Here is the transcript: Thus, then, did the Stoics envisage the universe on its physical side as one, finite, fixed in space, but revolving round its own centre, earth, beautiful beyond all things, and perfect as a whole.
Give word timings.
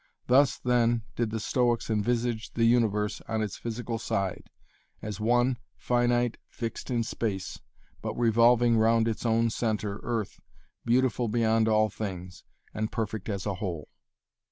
Thus, 0.25 0.57
then, 0.57 1.03
did 1.15 1.29
the 1.29 1.39
Stoics 1.39 1.87
envisage 1.91 2.53
the 2.53 2.63
universe 2.63 3.21
on 3.27 3.43
its 3.43 3.55
physical 3.57 3.99
side 3.99 4.49
as 4.99 5.19
one, 5.19 5.59
finite, 5.77 6.37
fixed 6.49 6.89
in 6.89 7.03
space, 7.03 7.59
but 8.01 8.15
revolving 8.17 8.79
round 8.79 9.07
its 9.07 9.27
own 9.27 9.51
centre, 9.51 9.99
earth, 10.01 10.39
beautiful 10.83 11.27
beyond 11.27 11.67
all 11.67 11.89
things, 11.91 12.43
and 12.73 12.91
perfect 12.91 13.29
as 13.29 13.45
a 13.45 13.53
whole. 13.61 13.89